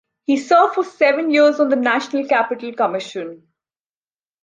[0.25, 3.47] He served for seven years on the National Capital Commission.